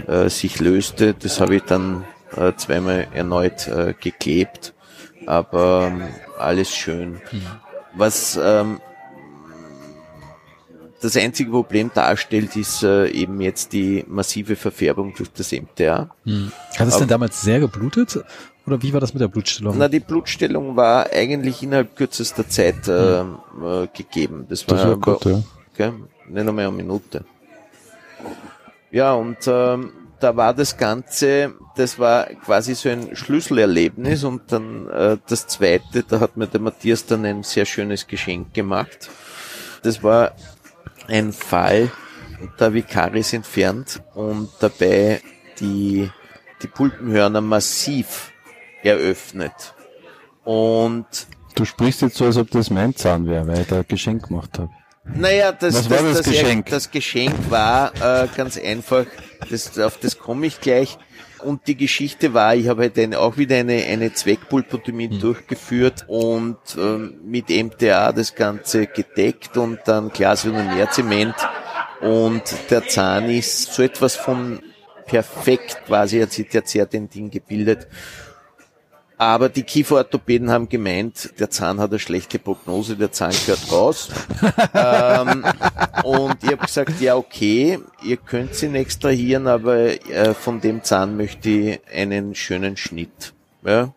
äh, 0.07 0.29
sich 0.29 0.59
löste. 0.59 1.13
Das 1.13 1.39
habe 1.39 1.55
ich 1.55 1.63
dann 1.63 2.03
äh, 2.36 2.53
zweimal 2.55 3.07
erneut 3.13 3.67
äh, 3.67 3.93
geklebt, 4.00 4.74
aber 5.25 5.88
ähm, 5.88 6.03
alles 6.38 6.74
schön. 6.74 7.21
Mhm. 7.31 7.41
Was 7.95 8.39
ähm, 8.41 8.79
das 11.01 11.15
einzige 11.15 11.51
Problem 11.51 11.91
darstellt, 11.93 12.55
ist 12.55 12.83
äh, 12.83 13.07
eben 13.07 13.39
jetzt 13.41 13.74
die 13.74 14.03
massive 14.07 14.55
Verfärbung 14.55 15.13
durch 15.15 15.31
das 15.31 15.51
MTA. 15.51 16.13
Hm. 16.25 16.51
Hat 16.77 16.88
es 16.88 16.98
denn 16.98 17.07
damals 17.07 17.41
sehr 17.41 17.59
geblutet? 17.59 18.19
Oder 18.69 18.83
wie 18.83 18.93
war 18.93 18.99
das 18.99 19.15
mit 19.15 19.21
der 19.21 19.27
Blutstellung? 19.27 19.75
Na, 19.79 19.88
die 19.88 19.99
Blutstellung 19.99 20.75
war 20.75 21.11
eigentlich 21.11 21.63
innerhalb 21.63 21.95
kürzester 21.95 22.47
Zeit 22.47 22.88
äh, 22.88 23.21
hm. 23.21 23.38
äh, 23.63 23.88
gegeben. 23.88 24.45
Das 24.47 24.67
war, 24.67 24.77
das 24.77 24.88
war 24.88 24.97
gut, 24.97 25.25
ja. 25.25 25.41
Okay, 25.73 25.93
nicht 26.27 26.47
einmal 26.47 26.67
eine 26.67 26.71
Minute. 26.75 27.25
Ja, 28.91 29.13
und 29.13 29.38
ähm, 29.47 29.91
da 30.19 30.35
war 30.35 30.53
das 30.53 30.77
Ganze, 30.77 31.55
das 31.77 31.97
war 31.97 32.25
quasi 32.45 32.75
so 32.75 32.89
ein 32.89 33.15
Schlüsselerlebnis 33.15 34.23
und 34.23 34.51
dann 34.51 34.88
äh, 34.88 35.17
das 35.27 35.47
zweite, 35.47 36.03
da 36.03 36.19
hat 36.19 36.38
mir 36.38 36.45
der 36.45 36.61
Matthias 36.61 37.07
dann 37.07 37.25
ein 37.25 37.41
sehr 37.41 37.65
schönes 37.65 38.05
Geschenk 38.05 38.53
gemacht. 38.53 39.09
Das 39.81 40.03
war 40.03 40.33
ein 41.07 41.33
Fall, 41.33 41.91
der 42.59 42.71
Vikaris 42.71 43.33
entfernt 43.33 43.99
und 44.13 44.49
dabei 44.59 45.21
die, 45.59 46.07
die 46.61 46.67
Pulpenhörner 46.67 47.41
massiv 47.41 48.31
eröffnet. 48.83 49.74
Und 50.43 51.05
Du 51.55 51.65
sprichst 51.65 52.01
jetzt 52.01 52.15
so, 52.15 52.25
als 52.25 52.38
ob 52.38 52.50
das 52.51 52.69
mein 52.69 52.95
Zahn 52.95 53.27
wäre, 53.27 53.45
weil 53.48 53.62
ich 53.62 53.67
da 53.67 53.77
ein 53.77 53.86
Geschenk 53.88 54.27
gemacht 54.27 54.57
habe. 54.57 54.69
naja, 55.03 55.51
das, 55.51 55.74
das, 55.74 55.88
das 55.88 56.17
das, 56.17 56.25
Geschenk? 56.25 56.67
das 56.67 56.89
Geschenk 56.91 57.36
war 57.50 57.91
äh, 58.01 58.27
ganz 58.36 58.57
einfach, 58.57 59.05
das, 59.50 59.77
auf 59.79 59.98
das 59.98 60.17
komme 60.17 60.48
ich 60.48 60.62
gleich. 60.62 60.98
Und 61.43 61.67
die 61.67 61.75
Geschichte 61.75 62.33
war, 62.33 62.55
ich 62.55 62.67
habe 62.67 62.83
halt 62.83 63.00
eine, 63.00 63.19
auch 63.19 63.38
wieder 63.38 63.57
eine, 63.57 63.83
eine 63.86 64.13
Zweckpulpotomie 64.13 65.09
Hm. 65.09 65.19
durchgeführt 65.19 66.05
und 66.07 66.57
ähm, 66.77 67.19
mit 67.24 67.50
MTA 67.50 68.12
das 68.12 68.36
Ganze 68.36 68.88
gedeckt 68.88 69.55
und 69.57 69.79
dann 69.86 70.09
Glasionomerzement 70.09 71.36
und 72.01 72.43
der 72.69 72.88
Zahn 72.88 73.29
ist 73.29 73.74
so 73.74 73.83
etwas 73.83 74.15
von 74.15 74.62
perfekt 75.05 75.81
quasi, 75.88 76.19
hat 76.19 76.31
sich 76.31 76.48
der 76.50 76.63
Zerdentin 76.65 77.29
gebildet. 77.31 77.88
Aber 79.19 79.49
die 79.49 79.63
Kieferorthopäden 79.63 80.49
haben 80.49 80.69
gemeint, 80.69 81.33
der 81.39 81.49
Zahn 81.49 81.79
hat 81.81 81.89
eine 81.91 81.99
schlechte 81.99 82.39
Prognose, 82.39 82.95
der 82.95 83.11
Zahn 83.11 83.31
gehört 83.45 83.69
raus. 83.69 84.07
ähm, 84.73 85.43
und 86.05 86.38
ich 86.41 86.51
habe 86.51 86.65
gesagt, 86.65 87.01
ja 87.01 87.15
okay, 87.17 87.79
ihr 88.01 88.15
könnt 88.15 88.63
ihn 88.63 88.75
extrahieren, 88.75 89.47
aber 89.47 89.75
äh, 90.09 90.33
von 90.33 90.61
dem 90.61 90.83
Zahn 90.85 91.17
möchte 91.17 91.49
ich 91.49 91.79
einen 91.93 92.33
schönen 92.33 92.77
Schnitt. 92.77 93.33
Ja? 93.65 93.93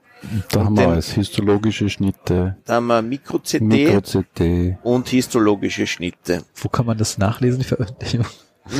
Da 0.50 0.58
Und 0.58 0.66
haben 0.66 0.76
wir 0.76 0.88
alles. 0.88 1.12
Histologische 1.12 1.88
Schnitte, 1.88 2.56
Da 2.64 2.74
haben 2.74 2.88
wir 2.88 3.00
Mikro-CT 3.00 3.60
Mikro-CT. 3.60 4.78
und 4.82 5.08
histologische 5.08 5.86
Schnitte. 5.86 6.42
Wo 6.56 6.68
kann 6.68 6.86
man 6.86 6.98
das 6.98 7.16
nachlesen, 7.18 7.60
die 7.60 7.66
Veröffentlichung? 7.66 8.26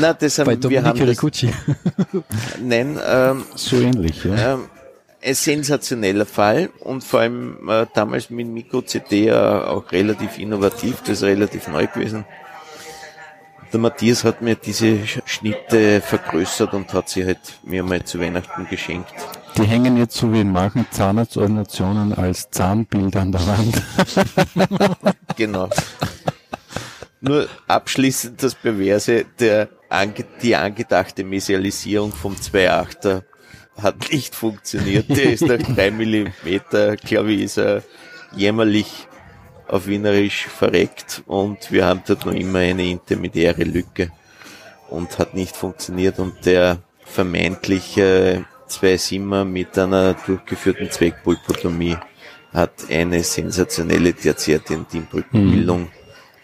Na, 0.01 0.13
das 0.13 0.39
haben, 0.41 0.61
Bei 0.61 0.71
wir 0.71 0.83
haben 0.83 0.99
das, 0.99 1.09
Ricucci. 1.09 1.51
nein, 2.63 2.99
ähm, 3.05 3.45
So 3.55 3.77
ähnlich, 3.77 4.25
ja. 4.25 4.55
Ähm, 4.55 4.61
ein 5.25 5.35
sensationeller 5.35 6.27
Fall 6.27 6.71
und 6.81 7.05
vor 7.05 7.21
allem 7.21 7.69
äh, 7.69 7.87
damals 7.95 8.31
mit 8.31 8.47
Mikro-CT 8.49 9.13
ja 9.13 9.67
auch 9.67 9.93
relativ 9.93 10.39
innovativ, 10.39 10.99
das 11.01 11.19
ist 11.19 11.23
relativ 11.23 11.69
neu 11.69 11.87
gewesen. 11.87 12.25
Der 13.73 13.81
Matthias 13.81 14.25
hat 14.25 14.43
mir 14.43 14.57
diese 14.57 14.87
Sch- 14.87 15.23
Schnitte 15.25 16.01
vergrößert 16.03 16.75
und 16.75 16.93
hat 16.93 17.09
sie 17.09 17.25
halt 17.25 17.39
mir 17.63 17.83
mal 17.83 18.03
zu 18.05 18.21
Weihnachten 18.21 18.67
geschenkt. 18.69 19.15
Die 19.57 19.63
hängen 19.65 19.97
jetzt 19.97 20.17
so 20.17 20.33
wie 20.33 20.41
in 20.41 20.51
manchen 20.53 20.87
Zahnarztordinationen 20.91 22.13
als 22.15 22.51
Zahnbild 22.51 23.17
an 23.17 23.33
der 23.33 23.41
Wand. 23.47 23.83
Genau. 25.37 25.71
Nur 27.23 27.49
abschließend 27.69 28.43
das 28.43 28.55
Perverse, 28.55 29.25
der, 29.39 29.69
die 30.43 30.57
angedachte 30.57 31.25
Mesialisierung 31.25 32.13
vom 32.13 32.35
2.8er 32.35 33.23
hat 33.81 34.13
nicht 34.13 34.35
funktioniert. 34.35 35.09
Der 35.09 35.33
ist 35.33 35.43
nach 35.43 35.59
drei 35.59 35.91
Millimeter, 35.91 36.97
glaube 36.97 37.33
ich, 37.33 37.43
ist 37.43 37.59
er 37.59 37.83
jämmerlich 38.37 39.07
auf 39.69 39.87
Wienerisch 39.87 40.47
verreckt 40.47 41.23
und 41.27 41.73
wir 41.73 41.87
haben 41.87 42.03
dort 42.07 42.27
noch 42.27 42.35
immer 42.35 42.59
eine 42.59 42.85
intermediäre 42.85 43.65
Lücke 43.65 44.11
und 44.91 45.19
hat 45.19 45.35
nicht 45.35 45.57
funktioniert 45.57 46.19
und 46.19 46.45
der 46.45 46.79
vermeintliche 47.05 48.45
2,7er 48.69 49.45
mit 49.45 49.79
einer 49.79 50.15
durchgeführten 50.15 50.91
Zweckpulpotomie 50.91 51.97
hat 52.53 52.91
eine 52.91 53.23
sensationelle 53.23 54.13
Tertiärdentinpulpenbildung 54.13 55.89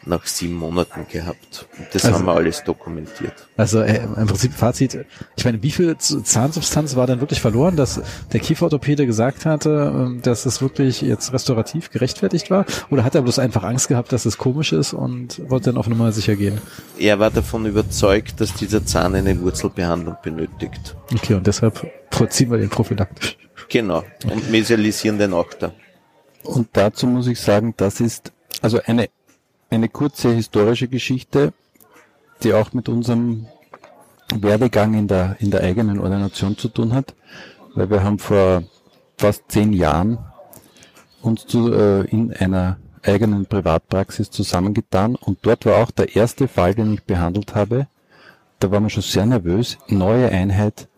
nach 0.08 0.26
sieben 0.26 0.54
Monaten 0.54 1.06
gehabt. 1.10 1.66
Und 1.78 1.86
das 1.92 2.04
Also- 2.04 2.18
haben 2.18 2.26
wir 2.26 2.34
alles 2.34 2.64
dokumentiert. 2.64 3.34
Also 3.56 3.80
äh, 3.80 4.02
im 4.04 4.26
Prinzip 4.26 4.52
Fazit, 4.52 5.04
ich 5.36 5.44
meine, 5.44 5.62
wie 5.62 5.70
viel 5.70 5.96
Zahnsubstanz 5.98 6.96
war 6.96 7.06
denn 7.06 7.20
wirklich 7.20 7.40
verloren, 7.40 7.76
dass 7.76 8.00
der 8.32 8.40
Kieferorthopäde 8.40 9.06
gesagt 9.06 9.44
hatte, 9.46 9.92
ähm, 9.94 10.22
dass 10.22 10.46
es 10.46 10.60
wirklich 10.60 11.02
jetzt 11.02 11.32
restaurativ 11.32 11.90
gerechtfertigt 11.90 12.50
war? 12.50 12.64
Oder 12.90 13.04
hat 13.04 13.14
er 13.14 13.22
bloß 13.22 13.38
einfach 13.38 13.62
Angst 13.64 13.88
gehabt, 13.88 14.12
dass 14.12 14.26
es 14.26 14.38
komisch 14.38 14.72
ist 14.72 14.92
und 14.92 15.40
wollte 15.50 15.66
dann 15.70 15.76
auf 15.76 15.88
Nummer 15.88 16.12
sicher 16.12 16.36
gehen? 16.36 16.60
Er 16.98 17.18
war 17.18 17.30
davon 17.30 17.66
überzeugt, 17.66 18.40
dass 18.40 18.54
dieser 18.54 18.84
Zahn 18.84 19.14
eine 19.14 19.40
Wurzelbehandlung 19.40 20.16
benötigt. 20.22 20.96
Okay, 21.14 21.34
und 21.34 21.46
deshalb 21.46 21.86
vollziehen 22.10 22.50
wir 22.50 22.58
den 22.58 22.68
prophylaktisch. 22.70 23.36
Genau. 23.68 24.04
Und 24.30 24.50
mesialisieren 24.50 25.18
den 25.18 25.34
Achter. 25.34 25.72
Und 26.42 26.68
dazu 26.72 27.06
muss 27.06 27.26
ich 27.26 27.38
sagen, 27.40 27.74
das 27.76 28.00
ist 28.00 28.32
also 28.62 28.80
eine, 28.86 29.08
eine 29.70 29.88
kurze 29.88 30.32
historische 30.32 30.88
Geschichte, 30.88 31.52
die 32.42 32.54
auch 32.54 32.72
mit 32.72 32.88
unserem 32.88 33.46
Werdegang 34.34 34.94
in 34.94 35.08
der, 35.08 35.36
in 35.40 35.50
der 35.50 35.62
eigenen 35.62 35.98
Ordination 35.98 36.56
zu 36.56 36.68
tun 36.68 36.92
hat, 36.92 37.14
weil 37.74 37.90
wir 37.90 38.02
haben 38.02 38.18
vor 38.18 38.62
fast 39.16 39.44
zehn 39.48 39.72
Jahren 39.72 40.18
uns 41.22 41.46
zu, 41.46 41.72
äh, 41.72 42.04
in 42.04 42.32
einer 42.32 42.78
eigenen 43.02 43.46
Privatpraxis 43.46 44.30
zusammengetan 44.30 45.14
und 45.14 45.38
dort 45.42 45.64
war 45.66 45.82
auch 45.82 45.90
der 45.90 46.14
erste 46.14 46.48
Fall, 46.48 46.74
den 46.74 46.94
ich 46.94 47.04
behandelt 47.04 47.54
habe. 47.54 47.86
Da 48.58 48.70
war 48.70 48.80
man 48.80 48.90
schon 48.90 49.02
sehr 49.02 49.24
nervös. 49.24 49.78
Neue 49.88 50.28
Einheit, 50.28 50.88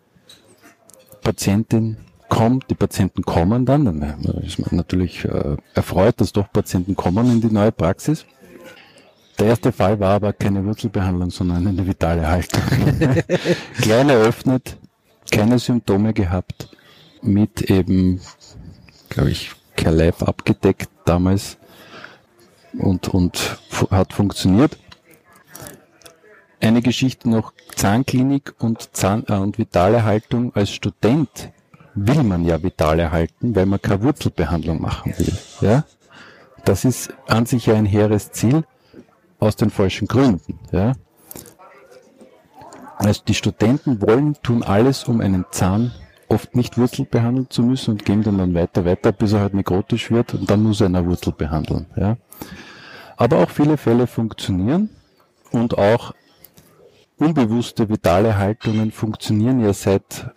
Patientin 1.22 1.98
kommt, 2.28 2.70
die 2.70 2.74
Patienten 2.74 3.22
kommen 3.22 3.66
dann, 3.66 3.84
dann 3.84 4.42
ist 4.42 4.58
man 4.58 4.76
natürlich 4.76 5.24
äh, 5.24 5.56
erfreut, 5.74 6.20
dass 6.20 6.32
doch 6.32 6.50
Patienten 6.50 6.96
kommen 6.96 7.30
in 7.30 7.40
die 7.40 7.52
neue 7.52 7.72
Praxis. 7.72 8.24
Der 9.38 9.46
erste 9.46 9.72
Fall 9.72 9.98
war 10.00 10.16
aber 10.16 10.32
keine 10.32 10.64
Wurzelbehandlung, 10.64 11.30
sondern 11.30 11.66
eine 11.66 11.86
vitale 11.86 12.28
Haltung. 12.28 12.62
Klein 13.80 14.08
eröffnet, 14.10 14.76
keine 15.30 15.58
Symptome 15.58 16.12
gehabt, 16.12 16.68
mit 17.22 17.62
eben, 17.70 18.20
glaube 19.08 19.30
ich, 19.30 19.52
Kerleif 19.76 20.22
abgedeckt 20.22 20.90
damals 21.06 21.56
und, 22.74 23.08
und 23.08 23.58
hat 23.90 24.12
funktioniert. 24.12 24.78
Eine 26.60 26.82
Geschichte 26.82 27.30
noch 27.30 27.54
Zahnklinik 27.74 28.54
und 28.58 28.94
Zahn 28.94 29.24
äh, 29.28 29.32
und 29.32 29.56
vitale 29.56 30.04
Haltung 30.04 30.54
als 30.54 30.70
Student 30.70 31.50
will 31.94 32.22
man 32.22 32.44
ja 32.44 32.62
vital 32.62 32.98
erhalten, 33.00 33.54
weil 33.56 33.66
man 33.66 33.80
keine 33.80 34.02
Wurzelbehandlung 34.02 34.80
machen 34.80 35.14
will. 35.16 35.36
Ja? 35.62 35.84
Das 36.64 36.84
ist 36.84 37.14
an 37.26 37.46
sich 37.46 37.66
ja 37.66 37.74
ein 37.74 37.86
hehres 37.86 38.32
Ziel 38.32 38.64
aus 39.40 39.56
den 39.56 39.70
falschen 39.70 40.06
Gründen. 40.06 40.58
Ja? 40.70 40.92
Also 42.96 43.22
die 43.26 43.34
Studenten 43.34 44.02
wollen, 44.02 44.36
tun 44.42 44.62
alles, 44.62 45.04
um 45.04 45.20
einen 45.20 45.46
Zahn 45.50 45.92
oft 46.28 46.54
nicht 46.54 46.78
Wurzel 46.78 47.06
behandeln 47.06 47.50
zu 47.50 47.62
müssen 47.62 47.92
und 47.92 48.04
gehen 48.04 48.22
dann, 48.22 48.54
weiter, 48.54 48.84
weiter, 48.84 49.10
bis 49.10 49.32
er 49.32 49.40
halt 49.40 49.54
nekrotisch 49.54 50.10
wird 50.10 50.34
und 50.34 50.48
dann 50.48 50.62
muss 50.62 50.80
er 50.80 50.86
eine 50.86 51.04
Wurzel 51.04 51.32
behandeln. 51.32 51.86
Ja? 51.96 52.16
Aber 53.16 53.38
auch 53.38 53.50
viele 53.50 53.76
Fälle 53.76 54.06
funktionieren 54.06 54.90
und 55.50 55.76
auch 55.76 56.14
unbewusste 57.18 57.88
vitale 57.88 58.36
Haltungen 58.36 58.92
funktionieren 58.92 59.60
ja 59.60 59.72
seit 59.72 60.30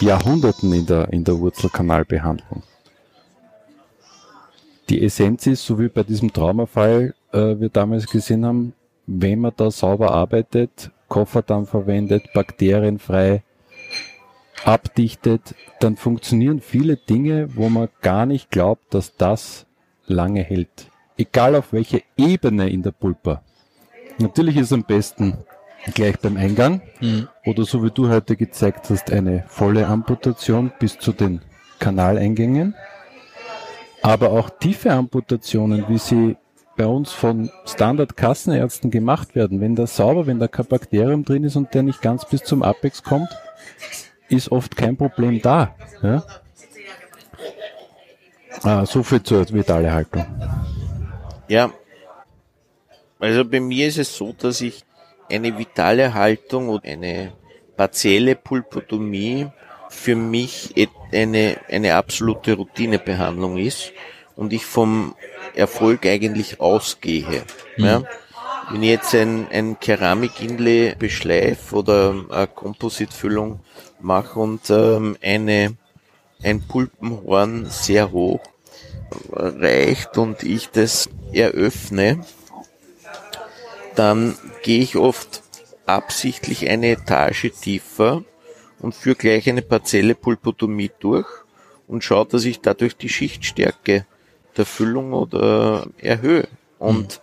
Jahrhunderten 0.00 0.72
in 0.72 0.86
der, 0.86 1.12
in 1.12 1.24
der 1.24 1.38
Wurzelkanalbehandlung. 1.38 2.62
Die 4.88 5.04
Essenz 5.04 5.46
ist, 5.46 5.64
so 5.64 5.78
wie 5.78 5.88
bei 5.88 6.02
diesem 6.02 6.32
Traumafall 6.32 7.14
äh, 7.32 7.58
wir 7.58 7.68
damals 7.68 8.06
gesehen 8.06 8.44
haben, 8.44 8.74
wenn 9.06 9.40
man 9.40 9.52
da 9.56 9.70
sauber 9.70 10.12
arbeitet, 10.12 10.90
Kofferdamm 11.08 11.66
verwendet, 11.66 12.32
bakterienfrei 12.34 13.42
abdichtet, 14.64 15.54
dann 15.80 15.96
funktionieren 15.96 16.60
viele 16.60 16.96
Dinge, 16.96 17.56
wo 17.56 17.68
man 17.68 17.88
gar 18.02 18.26
nicht 18.26 18.50
glaubt, 18.50 18.92
dass 18.92 19.16
das 19.16 19.66
lange 20.06 20.42
hält. 20.42 20.90
Egal 21.16 21.54
auf 21.54 21.72
welcher 21.72 22.00
Ebene 22.16 22.68
in 22.68 22.82
der 22.82 22.92
Pulpa. 22.92 23.42
Natürlich 24.18 24.56
ist 24.56 24.72
am 24.72 24.84
besten 24.84 25.38
gleich 25.94 26.18
beim 26.18 26.36
Eingang 26.36 26.82
oder 27.44 27.64
so 27.64 27.82
wie 27.84 27.90
du 27.90 28.08
heute 28.08 28.36
gezeigt 28.36 28.90
hast, 28.90 29.10
eine 29.10 29.44
volle 29.48 29.86
Amputation 29.86 30.72
bis 30.78 30.98
zu 30.98 31.12
den 31.12 31.40
Kanaleingängen. 31.78 32.74
Aber 34.02 34.30
auch 34.30 34.50
tiefe 34.50 34.92
Amputationen, 34.92 35.88
wie 35.88 35.98
sie 35.98 36.36
bei 36.78 36.86
uns 36.86 37.12
von 37.12 37.50
Standard-Kassenärzten 37.66 38.90
gemacht 38.90 39.34
werden, 39.34 39.60
wenn 39.60 39.74
das 39.74 39.96
sauber, 39.96 40.26
wenn 40.26 40.38
da 40.38 40.46
kein 40.46 40.64
Bakterium 40.64 41.24
drin 41.24 41.44
ist 41.44 41.56
und 41.56 41.74
der 41.74 41.82
nicht 41.82 42.00
ganz 42.00 42.24
bis 42.24 42.44
zum 42.44 42.62
Apex 42.62 43.02
kommt, 43.02 43.28
ist 44.28 44.50
oft 44.52 44.76
kein 44.76 44.96
Problem 44.96 45.42
da. 45.42 45.74
Ja? 46.02 46.24
Ah, 48.62 48.86
so 48.86 49.02
viel 49.02 49.22
zur 49.22 49.52
vitale 49.52 49.92
Haltung. 49.92 50.24
Ja. 51.48 51.70
Also 53.18 53.44
bei 53.44 53.58
mir 53.58 53.88
ist 53.88 53.98
es 53.98 54.16
so, 54.16 54.32
dass 54.32 54.60
ich 54.60 54.84
eine 55.28 55.58
Vitalerhaltung 55.58 56.68
oder 56.68 56.88
eine 56.88 57.32
partielle 57.76 58.36
Pulpotomie 58.36 59.48
für 59.90 60.14
mich 60.14 60.74
eine, 61.12 61.56
eine 61.68 61.94
absolute 61.96 62.54
Routinebehandlung 62.54 63.58
ist 63.58 63.92
und 64.38 64.52
ich 64.52 64.64
vom 64.64 65.16
Erfolg 65.56 66.06
eigentlich 66.06 66.60
ausgehe. 66.60 67.42
Mhm. 67.76 67.84
Ja. 67.84 68.02
Wenn 68.70 68.82
ich 68.84 68.90
jetzt 68.90 69.14
ein, 69.14 69.48
ein 69.50 69.80
Keramik-Inlay 69.80 70.94
beschleife 70.96 71.74
oder 71.74 72.14
eine 72.30 72.46
Kompositfüllung 72.46 73.60
mache 74.00 74.38
und 74.38 74.70
ähm, 74.70 75.16
eine, 75.22 75.76
ein 76.42 76.60
Pulpenhorn 76.60 77.66
sehr 77.66 78.12
hoch 78.12 78.40
reicht 79.32 80.16
und 80.18 80.44
ich 80.44 80.70
das 80.70 81.08
eröffne, 81.32 82.24
dann 83.96 84.36
gehe 84.62 84.80
ich 84.80 84.96
oft 84.96 85.42
absichtlich 85.84 86.68
eine 86.68 86.90
Etage 86.92 87.50
tiefer 87.60 88.22
und 88.78 88.94
führe 88.94 89.16
gleich 89.16 89.48
eine 89.48 89.62
partielle 89.62 90.14
Pulpotomie 90.14 90.92
durch 91.00 91.26
und 91.88 92.04
schaue, 92.04 92.26
dass 92.26 92.44
ich 92.44 92.60
dadurch 92.60 92.96
die 92.96 93.08
Schichtstärke 93.08 94.06
der 94.58 94.66
Füllung 94.66 95.12
oder 95.12 95.86
erhöhe. 95.98 96.48
Und 96.78 97.20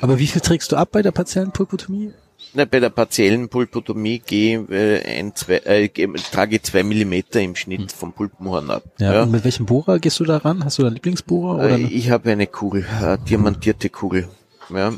Aber 0.00 0.18
wie 0.18 0.26
viel 0.26 0.40
trägst 0.40 0.72
du 0.72 0.76
ab 0.76 0.90
bei 0.92 1.02
der 1.02 1.12
partiellen 1.12 1.52
Pulpotomie? 1.52 2.12
Na, 2.52 2.64
bei 2.64 2.78
der 2.78 2.90
partiellen 2.90 3.48
Pulpotomie 3.48 4.20
gehe, 4.20 4.60
äh, 4.70 5.18
ein, 5.18 5.34
zwei, 5.34 5.56
äh, 5.56 5.88
trage 6.30 6.62
zwei 6.62 6.84
Millimeter 6.84 7.40
im 7.40 7.56
Schnitt 7.56 7.80
hm. 7.80 7.88
vom 7.88 8.12
Pulpenhorn 8.12 8.70
ab. 8.70 8.84
Ja, 8.98 9.12
ja. 9.12 9.22
Und 9.22 9.32
mit 9.32 9.44
welchem 9.44 9.66
Bohrer 9.66 9.98
gehst 9.98 10.20
du 10.20 10.24
da 10.24 10.36
ran? 10.36 10.64
Hast 10.64 10.78
du 10.78 10.82
da 10.82 10.88
einen 10.88 10.96
Lieblingsbohrer? 10.96 11.56
Oder? 11.56 11.70
Äh, 11.70 11.82
ich 11.82 12.10
habe 12.10 12.30
eine 12.30 12.46
Kugel, 12.46 12.86
eine 13.00 13.18
diamantierte 13.18 13.88
Kugel. 13.88 14.28
Ja. 14.70 14.92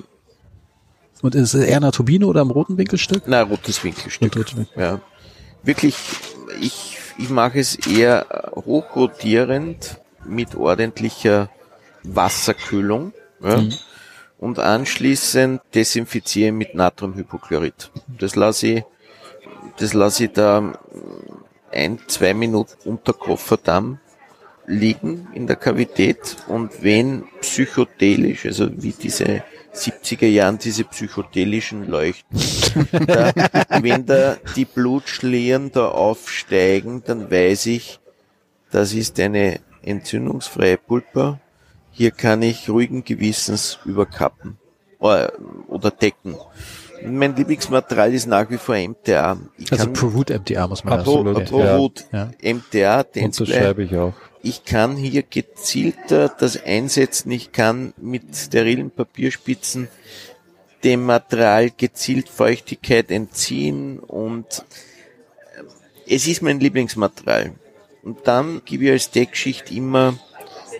Und 1.22 1.34
ist 1.34 1.54
es 1.54 1.64
eher 1.64 1.78
eine 1.78 1.92
Turbine 1.92 2.26
oder 2.26 2.42
im 2.42 2.50
roten 2.50 2.76
Winkelstück? 2.76 3.22
Na, 3.26 3.42
rotes 3.42 3.82
Winkelstück. 3.82 4.36
Winkel. 4.36 4.66
Ja. 4.76 5.00
Wirklich, 5.62 5.96
ich, 6.60 6.98
ich 7.16 7.30
mache 7.30 7.58
es 7.58 7.74
eher 7.86 8.52
hochrotierend 8.54 9.98
mit 10.28 10.54
ordentlicher 10.54 11.50
Wasserkühlung. 12.02 13.12
Ja. 13.42 13.58
Mhm. 13.58 13.72
Und 14.38 14.58
anschließend 14.58 15.62
desinfiziere 15.74 16.52
mit 16.52 16.74
Natriumhypochlorid. 16.74 17.90
Das 18.18 18.36
lasse 18.36 18.66
ich, 18.66 18.84
das 19.78 19.94
lasse 19.94 20.24
ich 20.24 20.32
da 20.32 20.78
ein, 21.72 21.98
zwei 22.06 22.34
Minuten 22.34 22.74
unter 22.84 23.14
Kofferdamm 23.14 23.98
liegen 24.66 25.28
in 25.32 25.46
der 25.46 25.56
Kavität 25.56 26.36
und 26.48 26.82
wenn 26.82 27.24
psychotelisch, 27.40 28.46
also 28.46 28.70
wie 28.82 28.92
diese 28.92 29.42
70er 29.76 30.26
Jahren 30.26 30.58
diese 30.58 30.84
psychedelischen 30.84 31.88
Leuchten. 31.88 32.38
da, 33.06 33.32
wenn 33.80 34.06
da 34.06 34.36
die 34.56 34.64
Blutschlieren 34.64 35.70
da 35.70 35.88
aufsteigen, 35.88 37.02
dann 37.04 37.30
weiß 37.30 37.66
ich, 37.66 38.00
das 38.70 38.92
ist 38.92 39.20
eine 39.20 39.60
entzündungsfreie 39.86 40.76
Pulpa. 40.76 41.40
Hier 41.92 42.10
kann 42.10 42.42
ich 42.42 42.68
ruhigen 42.68 43.04
Gewissens 43.04 43.78
überkappen 43.84 44.58
oder, 44.98 45.32
äh, 45.32 45.38
oder 45.68 45.90
decken. 45.90 46.36
Mein 47.04 47.36
Lieblingsmaterial 47.36 48.12
ist 48.14 48.26
nach 48.26 48.50
wie 48.50 48.56
vor 48.56 48.76
MTA. 48.76 49.38
Ich 49.58 49.70
also 49.70 49.92
ProRoot 49.92 50.30
MTA 50.30 50.66
muss 50.66 50.82
man 50.82 51.04
Pro, 51.04 51.24
sagen. 51.24 51.44
ProRoot 51.44 52.06
ja. 52.12 52.30
MTA, 52.42 53.02
den 53.02 53.26
Und 53.26 53.40
das 53.40 53.48
schreibe 53.48 53.84
ich 53.84 53.96
auch 53.96 54.14
ich 54.46 54.64
kann 54.64 54.96
hier 54.96 55.24
gezielter 55.24 56.28
das 56.28 56.62
einsetzen, 56.62 57.32
ich 57.32 57.50
kann 57.50 57.92
mit 57.96 58.36
sterilen 58.36 58.92
Papierspitzen 58.92 59.88
dem 60.84 61.04
Material 61.04 61.70
gezielt 61.76 62.28
Feuchtigkeit 62.28 63.10
entziehen 63.10 63.98
und 63.98 64.64
äh, 66.06 66.14
es 66.14 66.28
ist 66.28 66.42
mein 66.42 66.60
Lieblingsmaterial. 66.60 67.54
Und 68.06 68.28
dann 68.28 68.62
gebe 68.64 68.84
ich 68.84 68.90
als 68.92 69.10
Deckschicht 69.10 69.72
immer 69.72 70.16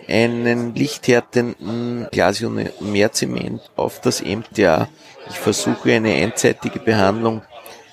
einen 0.07 0.73
lichthärtenden 0.73 2.07
Glasiomerzement 2.09 3.61
auf 3.75 3.99
das 3.99 4.23
MTA. 4.23 4.87
Ich 5.29 5.37
versuche 5.37 5.91
eine 5.91 6.13
einseitige 6.13 6.79
Behandlung 6.79 7.41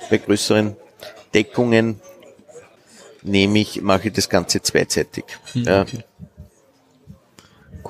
bei 0.08 0.18
größeren 0.18 0.76
Deckungen 1.34 2.00
nehme 3.22 3.58
ich, 3.58 3.82
mache 3.82 4.06
ich 4.06 4.14
das 4.14 4.28
Ganze 4.28 4.62
zweizeitig. 4.62 5.24
Mhm, 5.54 5.64
ja. 5.64 5.82
Okay. 5.82 6.04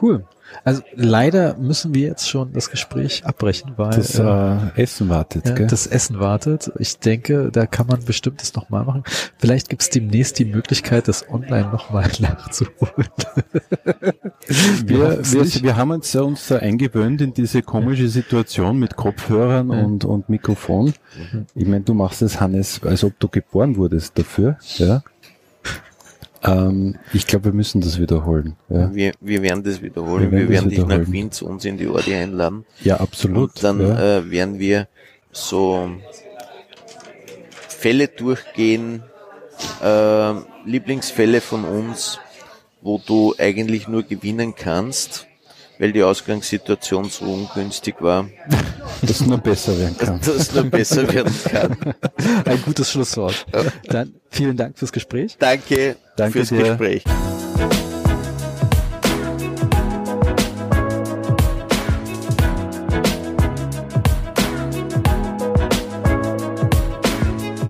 Cool. 0.00 0.24
Also 0.62 0.82
leider 0.94 1.56
müssen 1.56 1.94
wir 1.94 2.08
jetzt 2.08 2.28
schon 2.28 2.52
das 2.52 2.70
Gespräch 2.70 3.24
abbrechen, 3.24 3.72
weil 3.76 3.90
das 3.90 4.18
äh, 4.18 4.56
Essen 4.80 5.08
wartet. 5.08 5.46
Ja, 5.48 5.54
gell? 5.54 5.66
Das 5.66 5.86
Essen 5.86 6.20
wartet. 6.20 6.70
Ich 6.78 6.98
denke, 6.98 7.50
da 7.50 7.66
kann 7.66 7.86
man 7.86 8.04
bestimmt 8.04 8.40
das 8.40 8.54
nochmal 8.54 8.84
machen. 8.84 9.04
Vielleicht 9.38 9.68
gibt 9.68 9.82
es 9.82 9.90
demnächst 9.90 10.38
die 10.38 10.44
Möglichkeit, 10.44 11.08
das 11.08 11.28
online 11.28 11.70
nochmal 11.70 12.10
nachzuholen. 12.18 13.08
wir, 14.84 15.18
wir, 15.22 15.62
wir, 15.62 15.76
haben 15.76 15.90
uns, 15.90 16.14
uns 16.14 16.48
da 16.48 16.56
eingewöhnt 16.56 17.20
in 17.20 17.34
diese 17.34 17.62
komische 17.62 18.08
Situation 18.08 18.78
mit 18.78 18.96
Kopfhörern 18.96 19.70
ja. 19.70 19.82
und, 19.82 20.04
und 20.04 20.28
Mikrofon. 20.28 20.94
Mhm. 21.32 21.46
Ich 21.54 21.66
meine, 21.66 21.82
du 21.82 21.94
machst 21.94 22.22
es, 22.22 22.40
Hannes, 22.40 22.80
als 22.82 23.04
ob 23.04 23.18
du 23.18 23.28
geboren 23.28 23.76
wurdest 23.76 24.18
dafür. 24.18 24.56
Ja. 24.76 25.02
Ähm, 26.44 26.96
ich 27.12 27.26
glaube, 27.26 27.46
wir 27.46 27.52
müssen 27.52 27.80
das 27.80 27.98
wiederholen. 27.98 28.56
Ja. 28.68 28.94
Wir, 28.94 29.12
wir 29.20 29.42
werden 29.42 29.62
das 29.64 29.82
wiederholen. 29.82 30.30
Wir 30.30 30.48
werden, 30.48 30.48
wir 30.48 30.54
werden 30.54 30.70
dich 30.70 30.86
nach 30.86 31.12
Wien 31.12 31.30
zu 31.30 31.46
uns 31.46 31.64
in 31.64 31.78
die 31.78 31.88
Ordi 31.88 32.14
einladen. 32.14 32.64
Ja, 32.82 33.00
absolut. 33.00 33.56
Und 33.56 33.64
dann 33.64 33.80
ja. 33.80 34.18
äh, 34.18 34.30
werden 34.30 34.58
wir 34.58 34.88
so 35.32 35.90
Fälle 37.68 38.08
durchgehen, 38.08 39.02
äh, 39.82 40.32
Lieblingsfälle 40.66 41.40
von 41.40 41.64
uns, 41.64 42.18
wo 42.82 43.00
du 43.04 43.34
eigentlich 43.38 43.88
nur 43.88 44.02
gewinnen 44.02 44.54
kannst 44.54 45.26
weil 45.78 45.92
die 45.92 46.02
Ausgangssituation 46.02 47.08
so 47.08 47.24
ungünstig 47.24 47.96
war. 48.00 48.28
Dass 49.02 49.20
es 49.20 49.26
nur 49.26 49.38
besser 49.38 49.78
werden 49.78 49.96
kann. 49.98 50.20
Dass 50.24 50.28
es 50.28 50.54
nur 50.54 50.64
besser 50.64 51.12
werden 51.12 51.34
kann. 51.44 51.76
Ein 52.44 52.62
gutes 52.62 52.90
Schlusswort. 52.90 53.46
Dann 53.88 54.14
vielen 54.30 54.56
Dank 54.56 54.78
fürs 54.78 54.92
Gespräch. 54.92 55.36
Danke, 55.38 55.96
Danke 56.16 56.32
fürs 56.32 56.48
dir. 56.48 56.58
Gespräch. 56.58 57.04